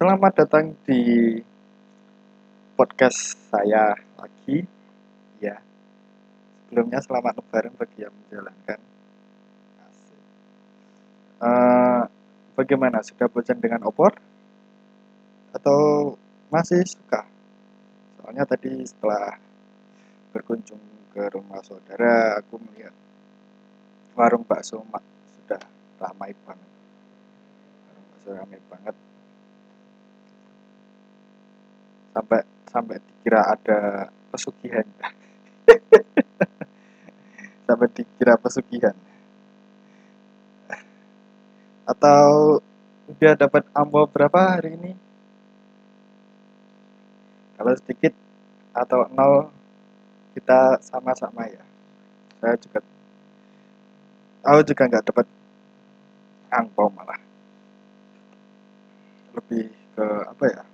Selamat 0.00 0.32
datang 0.32 0.72
di 0.88 1.36
podcast 2.72 3.36
saya 3.52 3.92
lagi. 4.16 4.64
Ya, 5.44 5.60
sebelumnya 6.64 7.04
selamat 7.04 7.44
lebaran 7.44 7.76
bagi 7.76 8.08
yang 8.08 8.14
menjalankan. 8.16 8.80
Eh, 11.44 12.02
bagaimana? 12.56 13.04
Sudah 13.04 13.28
bosan 13.28 13.60
dengan 13.60 13.84
opor? 13.84 14.16
Atau 15.52 16.16
masih 16.48 16.80
suka? 16.88 17.28
Soalnya 18.16 18.48
tadi 18.48 18.80
setelah 18.88 19.36
berkunjung 20.32 20.80
ke 21.12 21.28
rumah 21.28 21.60
saudara, 21.60 22.40
aku 22.40 22.56
melihat 22.56 22.96
warung 24.16 24.48
bakso 24.48 24.80
mak 24.88 25.04
sudah 25.36 25.60
ramai 26.00 26.32
banget. 26.48 26.72
Warung 27.84 28.06
bakso 28.16 28.28
ramai 28.32 28.60
banget 28.64 28.96
sampai 32.10 32.42
sampai 32.70 33.02
dikira 33.02 33.50
ada 33.50 33.78
pesugihan. 34.30 34.86
Sampai 37.66 37.86
dikira 37.94 38.34
pesugihan. 38.34 38.96
Atau 41.86 42.58
udah 43.10 43.34
dapat 43.38 43.62
amplop 43.74 44.10
berapa 44.10 44.58
hari 44.58 44.74
ini? 44.74 44.92
Kalau 47.54 47.74
sedikit 47.78 48.14
atau 48.74 49.06
nol 49.10 49.50
kita 50.34 50.82
sama-sama 50.82 51.46
ya. 51.46 51.62
Saya 52.42 52.58
juga 52.58 52.82
aku 54.46 54.60
juga 54.66 54.82
nggak 54.90 55.06
dapat 55.06 55.26
angpau 56.50 56.90
malah. 56.90 57.18
Lebih 59.34 59.70
ke 59.94 60.06
apa 60.26 60.44
ya 60.50 60.69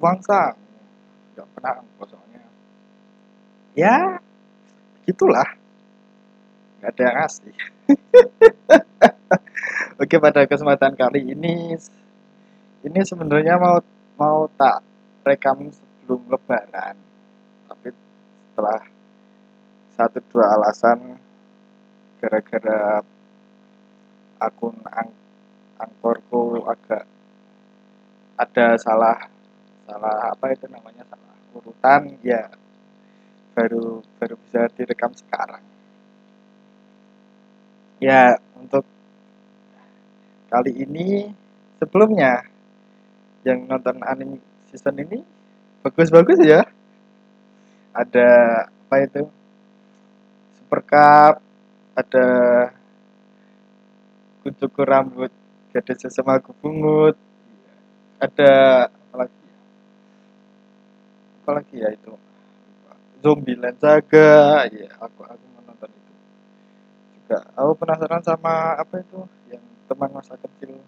uang 0.00 0.18
sang 0.24 0.56
nggak 1.36 1.46
pernah 1.54 1.72
angpau 1.84 2.04
soalnya 2.08 2.42
ya 3.76 4.18
begitulah. 5.00 5.48
Nggak 6.80 6.90
ada 6.96 7.02
yang 7.04 7.18
asli 7.28 7.52
oke 10.00 10.16
pada 10.16 10.48
kesempatan 10.48 10.96
kali 10.96 11.36
ini 11.36 11.76
ini 12.80 13.00
sebenarnya 13.04 13.60
mau 13.60 13.76
mau 14.16 14.48
tak 14.56 14.80
rekam 15.24 15.68
sebelum 15.68 16.24
lebaran. 16.32 16.96
Tapi 17.68 17.88
setelah 17.92 18.80
satu 19.96 20.18
dua 20.32 20.56
alasan 20.56 21.20
gara-gara 22.20 23.04
akun 24.40 24.76
ang 24.88 25.12
angkorku 25.76 26.64
agak 26.64 27.04
ada 28.40 28.76
salah 28.80 29.39
salah 29.90 30.30
apa 30.30 30.54
itu 30.54 30.70
namanya 30.70 31.02
salah 31.10 31.34
urutan 31.58 32.14
ya 32.22 32.46
baru 33.58 33.98
baru 34.22 34.38
bisa 34.46 34.70
direkam 34.78 35.10
sekarang. 35.18 35.58
Ya 37.98 38.38
untuk 38.54 38.86
kali 40.46 40.72
ini 40.86 41.34
sebelumnya 41.82 42.46
yang 43.42 43.66
nonton 43.66 43.98
anime 44.06 44.38
season 44.70 44.94
ini 45.02 45.26
bagus-bagus 45.82 46.38
ya. 46.46 46.62
Ada 47.90 48.30
apa 48.70 48.96
itu? 49.02 49.26
Super 50.54 50.80
cup 50.86 51.34
ada 51.98 52.28
kucukur 54.46 54.86
rambut 54.86 55.34
gadis 55.74 56.00
sesama 56.00 56.40
bungut 56.62 57.18
ada 58.20 58.52
apalagi 61.50 61.82
ya 61.82 61.90
itu? 61.90 62.14
Zombie 63.18 63.58
land 63.58 63.74
saga 63.82 64.70
ya 64.70 64.86
aku 65.02 65.26
aku 65.26 65.46
menonton 65.58 65.90
itu. 65.90 66.12
Juga 67.18 67.42
aku 67.58 67.74
penasaran 67.74 68.22
sama 68.22 68.78
apa 68.78 69.02
itu? 69.02 69.26
Yang 69.50 69.66
teman 69.90 70.14
masa 70.14 70.38
kecil. 70.38 70.78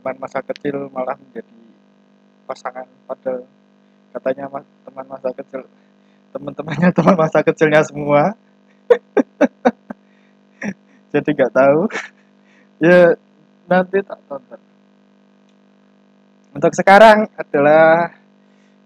Teman 0.00 0.16
masa 0.16 0.40
kecil 0.40 0.88
malah 0.88 1.20
menjadi 1.20 1.60
pasangan 2.48 2.88
pada 3.04 3.44
katanya 4.16 4.48
mas, 4.48 4.64
teman 4.88 5.04
masa 5.04 5.28
kecil 5.36 5.68
teman-temannya 6.32 6.88
teman 6.96 7.16
masa 7.20 7.44
kecilnya 7.44 7.84
semua. 7.84 8.32
Jadi 11.12 11.28
nggak 11.36 11.52
tahu. 11.52 11.84
Ya 12.80 13.12
nanti 13.68 14.00
tak 14.00 14.16
tonton. 14.24 14.56
Untuk 16.56 16.72
sekarang 16.72 17.28
adalah 17.36 18.19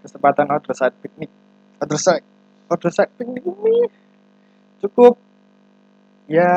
kesempatan 0.05 0.53
outdoor 0.53 0.77
side 0.77 0.97
piknik 1.01 1.33
outdoor 1.81 1.97
side? 1.97 2.27
Outdoor 2.69 2.93
side 2.93 3.13
piknik 3.17 3.41
ini 3.41 3.89
cukup 4.85 5.17
ya 6.29 6.53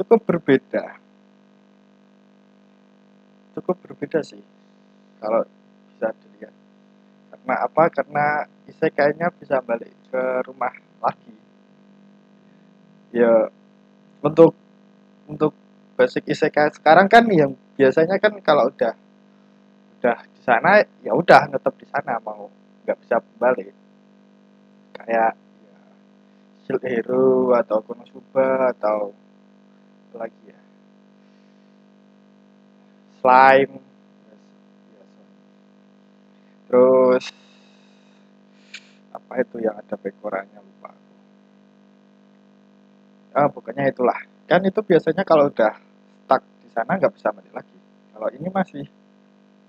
cukup 0.00 0.24
berbeda. 0.24 0.96
Cukup 3.52 3.76
berbeda 3.84 4.24
sih 4.24 4.40
kalau 5.20 5.44
bisa 5.92 6.08
dilihat. 6.24 6.54
Karena 7.32 7.54
apa? 7.68 7.84
Karena 7.92 8.26
kayaknya 8.76 9.28
bisa 9.32 9.60
balik 9.64 9.92
ke 10.08 10.22
rumah 10.48 10.72
lagi. 11.00 11.36
Ya 13.12 13.48
untuk 14.20 14.52
untuk 15.28 15.52
basic 15.96 16.28
isekai 16.28 16.72
sekarang 16.76 17.08
kan 17.08 17.24
yang 17.32 17.56
biasanya 17.76 18.20
kan 18.20 18.36
kalau 18.44 18.68
udah 18.68 18.92
udah 19.98 20.18
sana 20.46 20.78
ya 21.02 21.12
udah 21.12 21.50
tetap 21.50 21.74
di 21.74 21.86
sana 21.90 22.22
mau 22.22 22.46
nggak 22.86 22.98
bisa 23.02 23.18
balik. 23.42 23.74
Kayak 24.94 25.34
ya, 25.36 25.80
Shield 26.64 26.84
Hero 26.86 27.50
atau 27.58 27.82
Konosuba 27.82 28.70
atau 28.70 29.10
lagi 30.14 30.42
ya? 30.46 30.60
Slime 33.18 33.74
terus 36.66 37.30
apa 39.14 39.32
itu 39.38 39.62
yang 39.62 39.78
ada 39.78 39.94
bekorannya 39.94 40.58
lupa 40.58 40.90
ah 43.36 43.46
pokoknya 43.52 43.92
itulah. 43.92 44.16
Kan 44.48 44.64
itu 44.64 44.80
biasanya 44.80 45.20
kalau 45.20 45.52
udah 45.52 45.76
stuck 46.24 46.42
di 46.64 46.68
sana 46.72 46.96
nggak 46.96 47.12
bisa 47.12 47.28
balik 47.36 47.52
lagi. 47.52 47.76
Kalau 48.16 48.28
ini 48.32 48.48
masih 48.48 48.84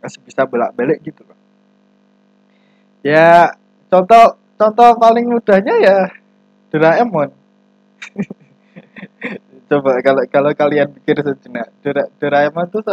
masih 0.01 0.21
bisa 0.23 0.45
belak-balik 0.45 1.01
gitu 1.01 1.21
loh. 1.25 1.37
Ya 3.05 3.53
contoh 3.87 4.37
contoh 4.57 4.89
paling 4.97 5.25
mudahnya 5.29 5.75
ya 5.79 5.97
Doraemon. 6.73 7.29
Coba 9.67 9.99
kalau 9.99 10.23
kalau 10.31 10.51
kalian 10.55 10.87
pikir 10.95 11.19
sejenak 11.19 11.67
Dora, 11.83 12.07
Doraemon 12.19 12.67
tuh 12.71 12.83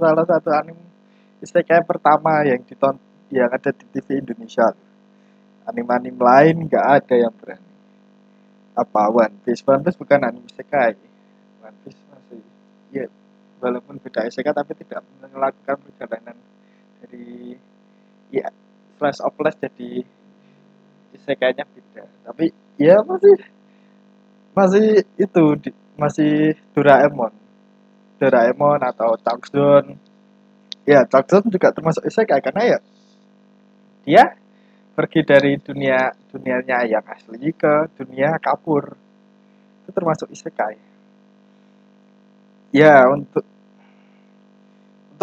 salah 0.00 0.24
satu 0.24 0.48
anime 0.50 0.80
isekai 1.44 1.84
pertama 1.84 2.40
yang 2.48 2.64
ditonton 2.64 3.00
yang 3.28 3.52
ada 3.52 3.70
di 3.74 3.84
TV 3.92 4.24
Indonesia. 4.24 4.72
Anime-anime 5.64 6.20
lain 6.20 6.68
nggak 6.68 6.86
ada 7.00 7.14
yang 7.16 7.32
berani. 7.32 7.72
Apa 8.76 9.08
One 9.08 9.36
Piece? 9.44 9.64
One 9.64 9.80
Piece 9.80 9.96
bukan 9.96 10.20
anime 10.24 10.48
isekai. 10.48 10.96
One 11.60 11.76
Piece 11.84 12.00
masih 12.08 12.40
ya 12.92 13.04
walaupun 13.64 13.96
beda 13.96 14.28
SK 14.28 14.44
tapi 14.52 14.76
tidak 14.76 15.00
melakukan 15.24 15.80
perjalanan 15.80 16.36
dari 17.00 17.56
ya 18.28 18.52
flash 19.00 19.24
of 19.24 19.32
flash 19.32 19.56
jadi 19.56 20.04
isekainya 21.16 21.64
beda. 21.64 22.04
Tapi 22.28 22.52
ya 22.76 23.00
masih 23.00 23.36
masih 24.52 24.88
itu 25.16 25.44
di, 25.64 25.70
masih 25.96 26.52
Doraemon. 26.76 27.32
Doraemon 28.20 28.80
atau 28.84 29.16
Takzon 29.16 29.96
ya 30.84 31.08
Takzon 31.08 31.48
juga 31.48 31.72
termasuk 31.72 32.04
isekai 32.04 32.44
karena 32.44 32.76
ya 32.76 32.78
dia 34.04 34.24
pergi 34.92 35.20
dari 35.24 35.56
dunia 35.56 36.12
dunianya 36.28 36.84
yang 36.84 37.04
asli 37.08 37.56
ke 37.56 37.88
dunia 37.96 38.36
kapur. 38.36 38.92
Itu 39.84 39.90
termasuk 39.96 40.28
isekai 40.28 40.94
ya 42.74 43.06
untuk 43.06 43.46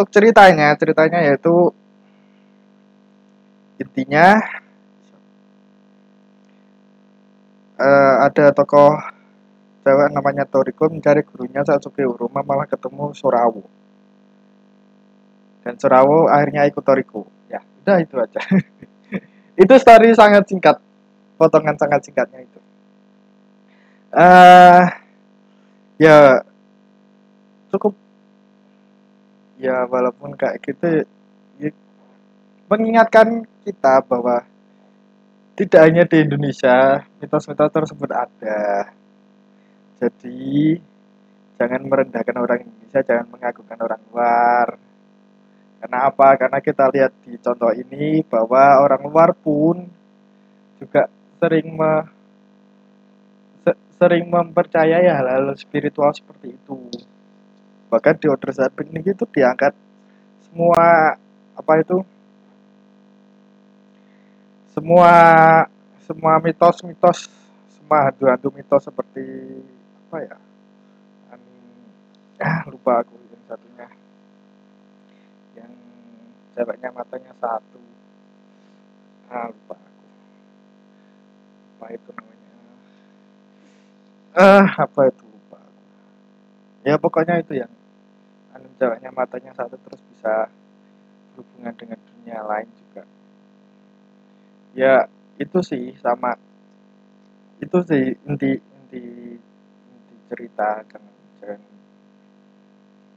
untuk 0.02 0.18
ceritanya 0.18 0.74
ceritanya 0.82 1.22
yaitu 1.22 1.70
intinya 3.78 4.42
uh, 7.78 8.26
ada 8.26 8.50
tokoh 8.50 8.98
cewek 9.86 10.10
namanya 10.10 10.50
Toriko 10.50 10.90
mencari 10.90 11.22
gurunya 11.22 11.62
saat 11.62 11.86
Suki 11.86 12.02
Uruma 12.02 12.42
malah 12.42 12.66
ketemu 12.66 13.14
Surawo 13.14 13.62
dan 15.62 15.78
Surawo 15.78 16.26
akhirnya 16.26 16.66
ikut 16.66 16.82
Toriko. 16.82 17.30
Ya 17.46 17.62
udah 17.86 18.02
itu 18.02 18.18
aja. 18.18 18.42
Itu 19.62 19.74
story 19.78 20.18
sangat 20.18 20.50
singkat. 20.50 20.82
Potongan 21.38 21.78
sangat 21.78 22.02
singkatnya 22.02 22.42
itu. 22.42 22.60
Uh, 24.10 24.86
ya 26.02 26.42
cukup 27.70 27.94
ya 29.62 29.86
walaupun 29.86 30.34
kayak 30.34 30.58
gitu 30.66 31.06
ya, 31.62 31.70
mengingatkan 32.66 33.46
kita 33.62 34.02
bahwa 34.02 34.42
tidak 35.54 35.82
hanya 35.86 36.04
di 36.10 36.18
Indonesia 36.26 37.06
mitos-mitos 37.22 37.70
tersebut 37.70 38.10
ada. 38.10 38.90
Jadi 40.02 40.74
jangan 41.62 41.82
merendahkan 41.86 42.38
orang 42.42 42.66
Indonesia 42.66 43.06
jangan 43.06 43.30
mengagungkan 43.30 43.78
orang 43.78 44.02
luar. 44.10 44.68
Karena 45.78 45.98
apa? 46.10 46.28
Karena 46.42 46.58
kita 46.58 46.90
lihat 46.90 47.14
di 47.22 47.38
contoh 47.38 47.70
ini 47.70 48.26
bahwa 48.26 48.82
orang 48.82 49.02
luar 49.06 49.30
pun 49.38 49.86
juga 50.82 51.06
sering 51.38 51.78
me, 51.78 51.94
se, 53.62 53.72
sering 54.02 54.26
mempercayai 54.26 55.06
hal-hal 55.06 55.54
spiritual 55.54 56.10
seperti 56.10 56.58
itu 56.58 56.90
bahkan 57.92 58.16
di 58.16 58.32
order 58.32 58.56
saat 58.56 58.72
piknik 58.72 59.12
itu 59.12 59.28
diangkat 59.28 59.76
semua 60.48 61.20
apa 61.52 61.74
itu? 61.84 62.00
Semua 64.72 65.12
semua 66.08 66.40
mitos-mitos 66.40 67.28
semua 67.76 68.08
hantu-hantu 68.08 68.48
mitos 68.56 68.88
seperti 68.88 69.28
apa 70.08 70.18
ya? 70.24 70.38
Ah 72.42 72.64
lupa 72.72 73.04
aku 73.04 73.20
yang 73.28 73.44
satunya. 73.46 73.88
Yang 75.60 75.72
ceweknya 76.56 76.90
matanya 76.96 77.36
satu. 77.44 77.80
Ah 79.28 79.52
lupa 79.52 79.76
aku. 79.76 80.06
Apa 81.76 81.86
itu 81.92 82.10
namanya? 82.16 82.52
Ah 84.32 84.68
apa 84.88 85.02
itu 85.12 85.24
lupa 85.28 85.60
ya 86.82 86.96
pokoknya 86.98 87.42
itu 87.42 87.62
yang 87.62 87.70
anu 88.62 88.70
ceweknya 88.78 89.10
matanya 89.10 89.52
satu 89.58 89.74
terus 89.82 89.98
bisa 90.14 90.46
berhubungan 91.34 91.74
dengan 91.74 91.98
dunia 92.06 92.46
lain 92.46 92.70
juga. 92.78 93.04
Ya 94.78 95.10
itu 95.42 95.60
sih 95.66 95.98
sama. 95.98 96.38
Itu 97.58 97.82
sih 97.82 98.14
inti 98.30 98.62
inti 98.62 99.04
inti 99.90 100.16
cerita 100.30 100.86
kan. 100.86 101.02
Jangan 101.42 101.62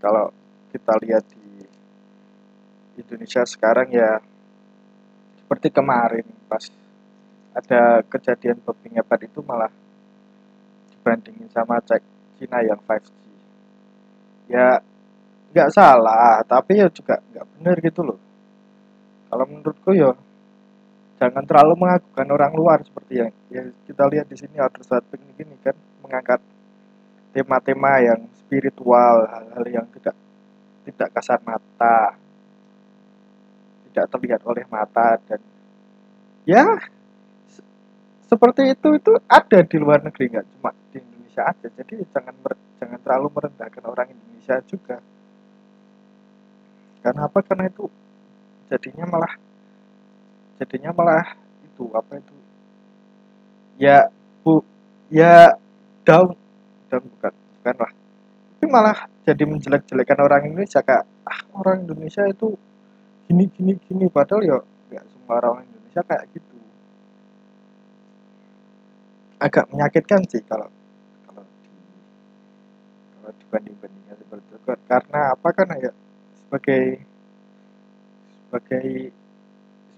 kalau 0.00 0.32
kita 0.72 0.96
lihat 1.04 1.28
di 1.28 1.68
Indonesia 2.96 3.44
sekarang 3.44 3.92
ya 3.92 4.24
seperti 5.44 5.68
kemarin 5.68 6.24
pas 6.48 6.72
ada 7.52 8.00
kejadian 8.08 8.58
babi 8.64 8.96
ngepet 8.96 9.28
itu 9.28 9.44
malah 9.44 9.70
dibandingin 10.90 11.46
sama 11.52 11.78
cek 11.84 12.02
Cina 12.40 12.58
yang 12.64 12.80
5G 12.82 13.24
ya 14.50 14.82
nggak 15.54 15.70
salah 15.70 16.42
tapi 16.42 16.82
ya 16.82 16.90
juga 16.90 17.22
nggak 17.30 17.46
benar 17.54 17.76
gitu 17.78 18.00
loh. 18.02 18.18
Kalau 19.30 19.46
menurutku 19.46 19.90
ya 19.94 20.10
jangan 21.22 21.46
terlalu 21.46 21.78
mengagumkan 21.78 22.28
orang 22.34 22.52
luar 22.58 22.78
seperti 22.82 23.22
yang 23.22 23.30
ya 23.48 23.62
kita 23.86 24.04
lihat 24.10 24.26
di 24.26 24.34
sini 24.34 24.58
saat 24.82 25.06
piknik 25.06 25.38
ini 25.46 25.54
kan 25.62 25.78
mengangkat 26.02 26.42
tema-tema 27.30 28.02
yang 28.02 28.20
spiritual 28.34 29.30
hal-hal 29.30 29.64
yang 29.70 29.86
tidak 29.94 30.18
tidak 30.84 31.08
kasar 31.14 31.38
mata 31.46 32.18
tidak 33.90 34.06
terlihat 34.10 34.42
oleh 34.42 34.66
mata 34.66 35.22
dan 35.30 35.38
ya 36.42 36.66
seperti 38.26 38.74
itu 38.74 38.88
itu 38.98 39.12
ada 39.30 39.58
di 39.62 39.76
luar 39.78 40.02
negeri 40.02 40.34
nggak 40.34 40.46
cuma 40.58 40.74
di 40.90 40.98
Indonesia 40.98 41.42
aja. 41.46 41.68
Jadi 41.70 41.94
jangan 42.10 42.34
jangan 42.82 42.98
terlalu 43.06 43.28
merendahkan 43.30 43.84
orang 43.86 44.08
Indonesia 44.10 44.58
juga 44.66 44.98
karena 47.04 47.28
apa? 47.28 47.38
Karena 47.44 47.68
itu 47.68 47.84
jadinya 48.72 49.04
malah 49.04 49.32
jadinya 50.56 50.90
malah 50.96 51.36
itu 51.60 51.84
apa 51.92 52.16
itu? 52.16 52.34
Ya 53.76 54.08
bu 54.40 54.64
ya 55.12 55.52
down 56.08 56.32
down 56.88 57.04
bukan 57.04 57.32
bukan 57.60 57.76
lah. 57.76 57.92
Tapi 58.56 58.66
malah 58.72 58.98
jadi 59.28 59.44
menjelek-jelekan 59.44 60.18
orang 60.24 60.48
Indonesia 60.48 60.80
kayak 60.80 61.04
ah 61.28 61.40
orang 61.60 61.84
Indonesia 61.84 62.24
itu 62.24 62.56
gini 63.28 63.52
gini 63.52 63.76
gini. 63.84 64.08
Padahal 64.08 64.40
ya 64.40 64.58
nggak 64.88 65.04
semua 65.12 65.44
orang 65.44 65.68
Indonesia 65.68 66.00
kayak 66.08 66.24
gitu. 66.32 66.56
Agak 69.36 69.68
menyakitkan 69.68 70.24
sih 70.24 70.40
kalau 70.48 70.72
kalau 71.28 71.44
di 71.44 71.68
kalau 73.20 73.30
dibanding 73.36 73.76
bandingnya 73.76 74.14
seperti 74.16 74.48
itu. 74.56 74.72
Karena 74.88 75.20
apa? 75.36 75.48
Kan 75.52 75.68
ya 75.76 75.92
sebagai 76.54 77.02
sebagai 78.46 79.10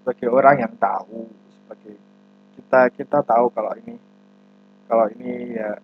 sebagai 0.00 0.29
orang 0.32 0.56
yang 0.64 0.73
tahu 0.81 1.29
sebagai 1.53 2.00
kita 2.56 2.81
kita 2.97 3.19
tahu 3.20 3.53
kalau 3.53 3.76
ini 3.85 4.00
kalau 4.88 5.05
ini 5.12 5.53
ya 5.53 5.76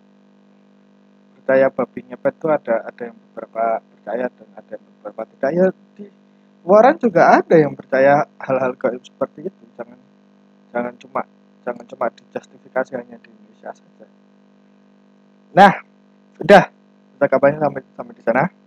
percaya 1.37 1.69
babi 1.69 2.09
ngepet 2.09 2.33
itu 2.41 2.47
ada 2.49 2.75
ada 2.89 3.01
yang 3.05 3.17
beberapa 3.29 3.85
percaya 3.85 4.25
dan 4.33 4.47
ada 4.57 4.71
yang 4.73 4.85
beberapa 4.97 5.21
tidak. 5.29 5.49
Ya 5.53 5.65
di 5.93 6.05
luaran 6.65 6.97
juga 6.97 7.21
ada 7.37 7.53
yang 7.53 7.77
percaya 7.77 8.25
hal-hal 8.41 8.73
kayak 8.73 9.05
seperti 9.05 9.53
itu. 9.53 9.63
Jangan 9.77 9.99
jangan 10.73 10.93
cuma 10.97 11.21
jangan 11.61 11.85
cuma 11.85 12.05
dijustifikasi 12.17 12.91
hanya 12.97 13.21
di 13.21 13.29
Indonesia 13.29 13.69
saja. 13.77 14.05
Nah 15.53 15.73
udah. 16.41 16.65
Kita 17.13 17.29
kabarnya 17.29 17.61
sampai 17.61 17.81
sampai 17.93 18.13
di 18.17 18.23
sana 18.25 18.62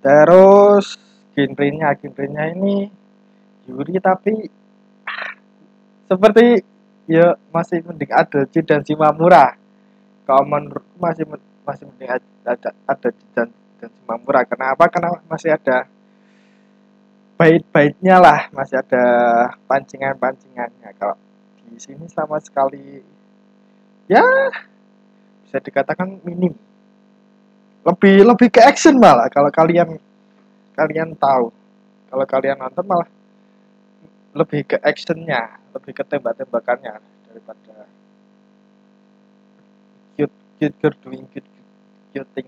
terus 0.00 0.96
genrenya 1.36 1.92
genrenya 1.96 2.44
ini 2.56 2.88
Yuri 3.68 4.00
tapi 4.00 4.48
seperti 6.10 6.64
ya 7.06 7.36
masih 7.54 7.84
mending 7.86 8.10
ada 8.10 8.42
dan 8.48 8.82
Simamura 8.82 9.54
kalau 10.30 10.46
menurutku 10.46 10.96
masih 10.98 11.24
masih 11.66 11.84
mending 11.90 12.10
ada 12.46 12.70
ada 12.86 13.08
dan 13.34 13.48
dan 13.80 13.90
Simamura 13.96 14.44
kenapa? 14.44 14.84
Karena 14.92 15.16
masih 15.24 15.56
ada 15.56 15.88
bait-baitnya 17.40 18.20
lah. 18.20 18.52
Masih 18.52 18.78
ada 18.78 19.04
pancingan-pancingannya. 19.64 20.92
Kalau 21.00 21.16
di 21.64 21.80
sini 21.80 22.04
sama 22.12 22.36
sekali 22.38 23.00
ya 24.10 24.22
bisa 25.46 25.58
dikatakan 25.62 26.18
minim 26.26 26.54
lebih 27.80 28.28
lebih 28.28 28.48
ke 28.52 28.60
action 28.60 29.00
malah. 29.00 29.28
Kalau 29.32 29.48
kalian 29.48 29.96
kalian 30.76 31.16
tahu. 31.16 31.48
Kalau 32.10 32.26
kalian 32.26 32.58
nonton 32.58 32.84
malah 32.84 33.08
lebih 34.30 34.62
ke 34.66 34.76
actionnya 34.78 35.58
lebih 35.74 35.90
ke 35.90 36.02
tembak-tembakannya 36.06 37.02
daripada 37.26 37.86
cute 40.14 40.36
cute 40.58 40.76
girl 40.78 40.94
doing 41.02 41.26
cute 41.34 41.50
cute, 42.14 42.30
thing. 42.34 42.46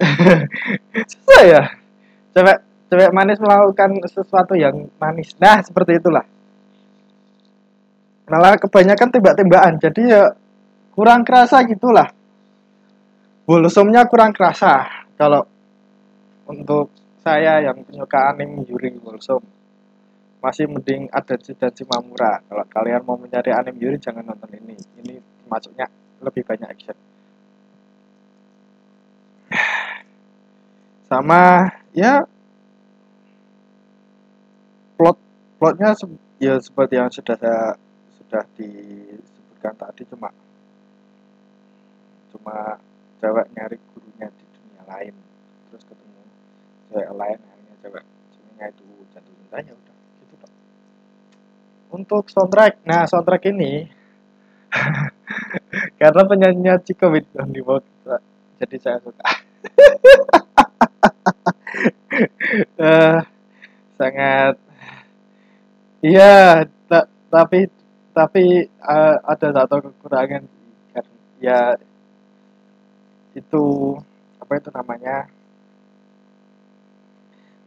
Susah 1.10 1.42
ya? 1.46 1.62
Cewek 2.34 2.58
cewek 2.90 3.10
manis 3.14 3.38
melakukan 3.38 4.02
sesuatu 4.10 4.54
yang 4.58 4.90
manis. 4.98 5.34
Nah 5.38 5.62
seperti 5.62 5.98
itulah. 5.98 6.26
Malah 8.30 8.58
kebanyakan 8.62 9.10
tembak-tembakan. 9.10 9.74
Jadi 9.82 10.02
ya 10.06 10.30
kurang 10.94 11.26
kerasa 11.26 11.62
gitulah 11.66 12.19
bolsomnya 13.50 14.06
kurang 14.06 14.30
kerasa. 14.30 14.86
Kalau 15.18 15.42
untuk 16.46 16.94
saya 17.18 17.58
yang 17.58 17.82
penyuka 17.82 18.30
anime 18.30 18.62
Yuri 18.62 18.94
Bolsom 18.94 19.42
masih 20.38 20.70
mending 20.70 21.10
ada 21.10 21.34
dan 21.34 21.74
Mamura. 21.90 22.38
Kalau 22.46 22.62
kalian 22.70 23.02
mau 23.02 23.18
mencari 23.18 23.50
anime 23.50 23.82
Yuri 23.82 23.98
jangan 23.98 24.22
nonton 24.22 24.54
ini. 24.54 24.78
Ini 25.02 25.18
masuknya 25.50 25.90
lebih 26.22 26.46
banyak 26.46 26.70
action. 26.70 26.94
Sama 31.10 31.74
ya 31.90 32.22
plot 34.94 35.18
plotnya 35.58 35.90
ya 36.38 36.54
seperti 36.62 36.94
yang 37.02 37.10
sudah 37.10 37.34
saya 37.34 37.74
sudah 38.14 38.46
disebutkan 38.54 39.74
tadi 39.74 40.06
cuma 40.06 40.30
cuma 42.30 42.78
cewek 43.20 43.46
nyari 43.54 43.76
gurunya 43.92 44.28
di 44.32 44.44
dunia 44.50 44.82
lain. 44.88 45.14
Terus 45.70 45.82
ketemu 45.84 46.22
cewek 46.90 47.10
lain 47.14 47.38
akhirnya 47.38 47.76
cewek 47.84 48.04
ceweknya 48.34 48.66
itu 48.74 48.84
jatuh 49.14 49.32
cinta 49.36 49.56
ya 49.62 49.72
udah 49.76 49.96
gitu 50.24 50.34
dong 50.40 50.54
untuk 51.90 52.24
soundtrack 52.30 52.82
nah 52.82 53.06
soundtrack 53.06 53.46
ini 53.50 53.86
karena 56.00 56.22
penyanyinya 56.26 56.74
Chico 56.82 57.10
With 57.10 57.26
di 57.30 57.62
jadi 58.60 58.76
saya 58.76 58.98
suka. 59.00 59.24
Uh, 62.76 63.18
sangat 63.98 64.60
iya 66.04 66.64
ta 66.88 67.08
tapi 67.32 67.68
tapi 68.12 68.68
uh, 68.84 69.16
ada 69.24 69.48
satu 69.52 69.76
kekurangan 69.88 70.44
ya 71.40 71.76
itu 73.34 73.94
apa 74.40 74.52
itu 74.58 74.70
namanya? 74.74 75.30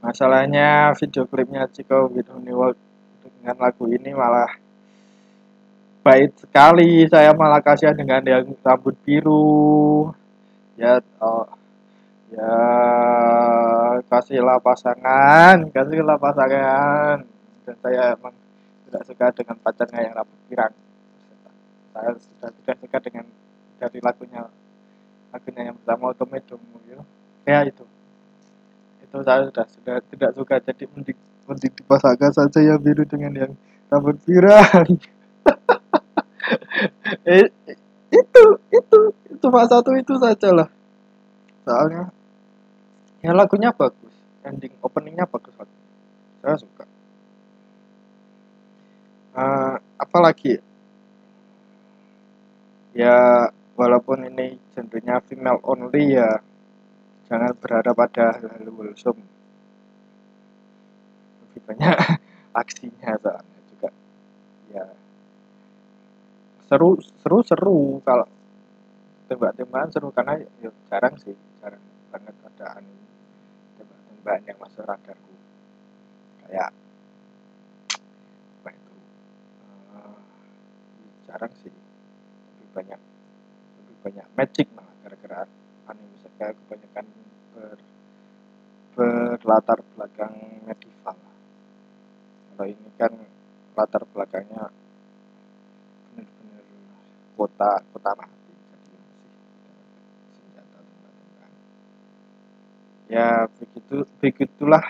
Masalahnya 0.04 0.92
video 1.00 1.24
klipnya 1.24 1.64
Chico 1.72 2.12
with 2.12 2.28
Honey 2.28 2.52
World 2.52 2.76
dengan 3.24 3.56
lagu 3.56 3.88
ini 3.88 4.12
malah 4.12 4.52
baik 6.04 6.36
sekali. 6.44 7.08
Saya 7.08 7.32
malah 7.32 7.64
kasihan 7.64 7.96
dengan 7.96 8.20
yang 8.28 8.52
rambut 8.60 9.00
biru. 9.08 10.12
Ya 10.76 11.00
oh, 11.24 11.48
ya 12.34 12.56
kasihlah 14.12 14.60
pasangan 14.60 15.72
kasihlah 15.72 16.20
pasangan. 16.20 17.24
Dan 17.64 17.76
saya 17.80 18.20
emang 18.20 18.36
tidak 18.92 19.04
suka 19.08 19.26
dengan 19.32 19.56
pacarnya 19.64 20.00
yang 20.04 20.14
rambut 20.20 20.40
pirang. 20.52 20.74
Saya 21.96 22.12
sudah 22.20 22.50
tidak 22.60 22.76
suka 22.84 22.98
dengan 23.00 23.26
dari 23.80 24.00
lagunya 24.04 24.44
lagunya 25.34 25.74
yang 25.74 25.78
pertama 25.82 26.14
Otomedo 26.14 26.56
ya. 26.86 27.02
ya 27.50 27.60
itu. 27.66 27.84
Itu 29.02 29.18
saya 29.26 29.50
sudah 29.50 29.66
sudah 29.66 29.96
tidak 30.14 30.32
suka 30.38 30.62
jadi 30.62 30.86
mending 30.94 31.18
mending 31.50 31.74
dipasangkan 31.74 32.32
saja 32.32 32.60
yang 32.62 32.78
biru 32.78 33.04
dengan 33.04 33.34
yang 33.34 33.52
rambut 33.92 34.16
pirang 34.24 34.88
eh, 37.28 37.52
itu 38.14 38.44
itu 38.72 39.00
cuma 39.42 39.66
satu 39.66 39.98
itu 39.98 40.14
saja 40.22 40.54
lah. 40.54 40.70
Soalnya 41.66 42.14
ya 43.26 43.34
lagunya 43.34 43.74
bagus. 43.74 44.14
Ending 44.46 44.78
openingnya 44.86 45.26
bagus 45.26 45.56
banget 45.58 45.82
saya 46.44 46.60
suka. 46.60 46.84
Uh, 49.34 49.76
apalagi 49.98 50.62
ya 52.94 53.50
walaupun 53.74 54.30
ini 54.30 54.62
genrenya 54.94 55.18
female 55.26 55.58
only 55.66 56.22
ya. 56.22 56.38
Jangan 57.26 57.58
berharap 57.58 57.98
pada 57.98 58.38
hal-hal 58.38 58.70
wholesome 58.70 59.18
lebih 61.42 61.62
banyak 61.66 61.98
aksinya 62.62 63.18
soalnya 63.18 63.60
juga 63.74 63.90
ya. 64.70 64.86
Seru 66.70 67.02
seru 67.26 67.42
seru. 67.42 67.80
Kalau 68.06 68.30
tembak-tembakan 69.26 69.90
seru 69.90 70.14
karena 70.14 70.38
ya 70.62 70.70
jarang 70.94 71.18
sih. 71.18 71.34
Jarang 71.58 71.82
banget 72.14 72.38
ada 72.54 72.78
anime 72.78 73.02
banyak 74.22 74.54
masuk 74.62 74.86
radarku. 74.86 75.34
Kayak 76.46 76.70
apa 78.62 78.70
itu? 78.70 78.94
Uh, 79.90 80.22
jarang 81.26 81.54
sih. 81.66 81.74
Lebih 81.74 82.70
banyak 82.78 83.00
banyak 84.04 84.28
magic 84.36 84.68
malah 84.76 84.94
gara-gara 85.00 85.48
anime 85.88 86.16
saya 86.20 86.52
kebanyakan 86.52 87.06
ber, 87.56 87.80
berlatar 88.94 89.80
belakang 89.96 90.36
medieval. 90.68 91.18
Kalau 92.54 92.66
ini 92.68 92.90
kan 93.00 93.16
latar 93.74 94.04
belakangnya 94.12 94.70
benar-benar 96.14 96.66
kota 97.34 97.72
kota 97.96 98.12
mati 98.14 98.44
ya 103.14 103.46
begitu 103.46 104.10
begitulah 104.18 104.82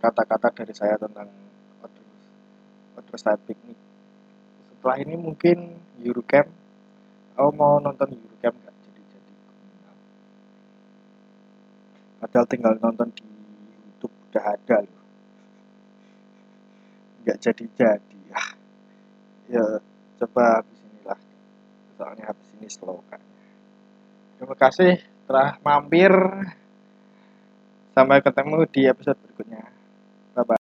kata-kata 0.00 0.48
dari 0.56 0.72
saya 0.72 0.96
tentang 0.96 1.28
outdoor 2.96 3.20
side 3.20 3.42
picnic 3.44 3.76
setelah 4.78 4.94
ini 5.02 5.18
mungkin 5.18 5.74
Eurocamp. 5.98 6.46
Oh 7.34 7.50
mau 7.50 7.82
nonton 7.82 8.14
Eurocamp 8.14 8.54
nggak? 8.62 8.74
Jadi 8.78 9.02
jadi 9.10 9.32
padahal 12.22 12.46
tinggal 12.46 12.72
nonton 12.78 13.10
di 13.10 13.26
YouTube 13.82 14.14
udah 14.30 14.44
ada 14.54 14.86
loh. 14.86 15.02
Nggak 17.26 17.38
jadi 17.42 17.64
jadi 17.74 18.18
ya 18.30 18.42
ya 19.50 19.64
coba 20.22 20.62
habis 20.62 20.78
inilah. 20.86 21.20
Soalnya 21.98 22.24
habis 22.30 22.46
ini 22.54 22.70
slow 22.70 23.02
kan. 23.10 23.18
Terima 24.38 24.54
kasih 24.54 25.02
telah 25.26 25.58
mampir. 25.66 26.14
Sampai 27.98 28.22
ketemu 28.22 28.62
di 28.70 28.86
episode 28.86 29.18
berikutnya. 29.26 29.77